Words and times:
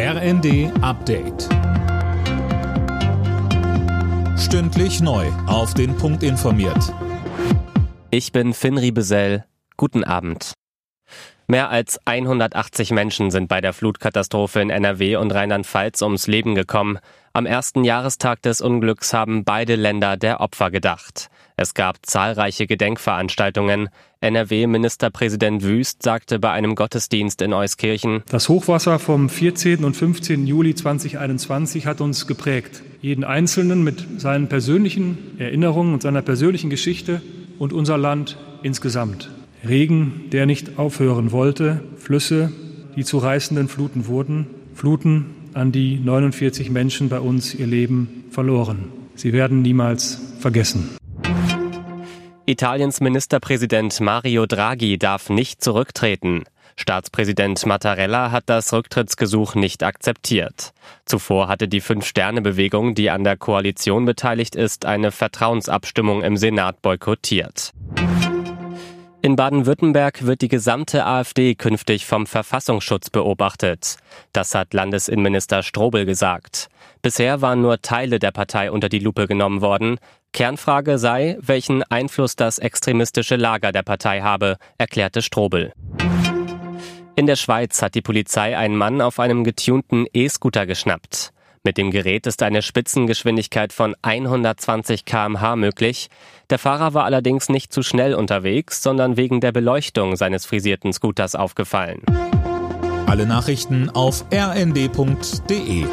RND 0.00 0.70
Update. 0.80 1.48
Stündlich 4.38 5.00
neu. 5.00 5.26
Auf 5.48 5.74
den 5.74 5.96
Punkt 5.96 6.22
informiert. 6.22 6.94
Ich 8.12 8.30
bin 8.30 8.54
Finn 8.54 8.78
Riebesell. 8.78 9.44
Guten 9.76 10.04
Abend. 10.04 10.52
Mehr 11.48 11.70
als 11.70 11.98
180 12.04 12.92
Menschen 12.92 13.32
sind 13.32 13.48
bei 13.48 13.60
der 13.60 13.72
Flutkatastrophe 13.72 14.60
in 14.60 14.70
NRW 14.70 15.16
und 15.16 15.32
Rheinland-Pfalz 15.32 16.00
ums 16.02 16.28
Leben 16.28 16.54
gekommen. 16.54 17.00
Am 17.32 17.44
ersten 17.44 17.82
Jahrestag 17.82 18.40
des 18.42 18.60
Unglücks 18.60 19.12
haben 19.12 19.42
beide 19.42 19.74
Länder 19.74 20.16
der 20.16 20.40
Opfer 20.40 20.70
gedacht. 20.70 21.28
Es 21.60 21.74
gab 21.74 22.06
zahlreiche 22.06 22.68
Gedenkveranstaltungen. 22.68 23.88
NRW-Ministerpräsident 24.20 25.64
Wüst 25.64 26.04
sagte 26.04 26.38
bei 26.38 26.52
einem 26.52 26.76
Gottesdienst 26.76 27.42
in 27.42 27.52
Euskirchen, 27.52 28.22
Das 28.30 28.48
Hochwasser 28.48 29.00
vom 29.00 29.28
14. 29.28 29.82
und 29.82 29.96
15. 29.96 30.46
Juli 30.46 30.76
2021 30.76 31.84
hat 31.84 32.00
uns 32.00 32.28
geprägt. 32.28 32.84
Jeden 33.00 33.24
Einzelnen 33.24 33.82
mit 33.82 34.20
seinen 34.20 34.48
persönlichen 34.48 35.18
Erinnerungen 35.40 35.94
und 35.94 36.02
seiner 36.02 36.22
persönlichen 36.22 36.70
Geschichte 36.70 37.22
und 37.58 37.72
unser 37.72 37.98
Land 37.98 38.38
insgesamt. 38.62 39.28
Regen, 39.66 40.26
der 40.30 40.46
nicht 40.46 40.78
aufhören 40.78 41.32
wollte, 41.32 41.82
Flüsse, 41.96 42.52
die 42.94 43.02
zu 43.02 43.18
reißenden 43.18 43.66
Fluten 43.66 44.06
wurden, 44.06 44.46
Fluten, 44.74 45.34
an 45.54 45.72
die 45.72 45.98
49 45.98 46.70
Menschen 46.70 47.08
bei 47.08 47.18
uns 47.18 47.52
ihr 47.52 47.66
Leben 47.66 48.26
verloren. 48.30 48.92
Sie 49.16 49.32
werden 49.32 49.62
niemals 49.62 50.20
vergessen. 50.38 50.97
Italiens 52.48 53.02
Ministerpräsident 53.02 54.00
Mario 54.00 54.46
Draghi 54.46 54.96
darf 54.96 55.28
nicht 55.28 55.62
zurücktreten. 55.62 56.44
Staatspräsident 56.76 57.66
Mattarella 57.66 58.30
hat 58.30 58.44
das 58.46 58.72
Rücktrittsgesuch 58.72 59.54
nicht 59.54 59.82
akzeptiert. 59.82 60.72
Zuvor 61.04 61.48
hatte 61.48 61.68
die 61.68 61.82
Fünf-Sterne-Bewegung, 61.82 62.94
die 62.94 63.10
an 63.10 63.22
der 63.22 63.36
Koalition 63.36 64.06
beteiligt 64.06 64.56
ist, 64.56 64.86
eine 64.86 65.12
Vertrauensabstimmung 65.12 66.22
im 66.22 66.38
Senat 66.38 66.80
boykottiert. 66.80 67.74
In 69.20 69.36
Baden-Württemberg 69.36 70.24
wird 70.24 70.40
die 70.40 70.48
gesamte 70.48 71.04
AfD 71.04 71.54
künftig 71.54 72.06
vom 72.06 72.26
Verfassungsschutz 72.26 73.10
beobachtet. 73.10 73.98
Das 74.32 74.54
hat 74.54 74.72
Landesinnenminister 74.72 75.62
Strobel 75.62 76.06
gesagt. 76.06 76.70
Bisher 77.02 77.40
waren 77.40 77.62
nur 77.62 77.80
Teile 77.80 78.18
der 78.18 78.32
Partei 78.32 78.70
unter 78.70 78.88
die 78.88 78.98
Lupe 78.98 79.26
genommen 79.26 79.60
worden. 79.60 79.98
Kernfrage 80.32 80.98
sei, 80.98 81.36
welchen 81.40 81.82
Einfluss 81.84 82.36
das 82.36 82.58
extremistische 82.58 83.36
Lager 83.36 83.72
der 83.72 83.82
Partei 83.82 84.20
habe, 84.20 84.56
erklärte 84.78 85.22
Strobel. 85.22 85.72
In 87.16 87.26
der 87.26 87.36
Schweiz 87.36 87.82
hat 87.82 87.94
die 87.94 88.02
Polizei 88.02 88.56
einen 88.56 88.76
Mann 88.76 89.00
auf 89.00 89.18
einem 89.18 89.44
getunten 89.44 90.06
E-Scooter 90.12 90.66
geschnappt. 90.66 91.32
Mit 91.64 91.76
dem 91.76 91.90
Gerät 91.90 92.26
ist 92.26 92.42
eine 92.42 92.62
Spitzengeschwindigkeit 92.62 93.72
von 93.72 93.94
120 94.02 95.04
km/h 95.04 95.56
möglich. 95.56 96.08
Der 96.50 96.58
Fahrer 96.58 96.94
war 96.94 97.04
allerdings 97.04 97.48
nicht 97.48 97.72
zu 97.72 97.82
schnell 97.82 98.14
unterwegs, 98.14 98.82
sondern 98.82 99.16
wegen 99.16 99.40
der 99.40 99.52
Beleuchtung 99.52 100.16
seines 100.16 100.46
frisierten 100.46 100.92
Scooters 100.92 101.34
aufgefallen. 101.34 102.02
Alle 103.06 103.26
Nachrichten 103.26 103.90
auf 103.90 104.24
rnd.de 104.32 105.86